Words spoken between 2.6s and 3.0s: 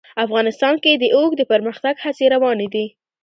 دي.